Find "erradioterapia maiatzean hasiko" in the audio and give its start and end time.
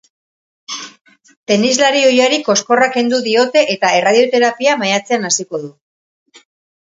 3.99-5.61